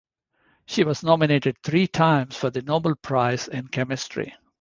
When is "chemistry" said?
3.67-4.33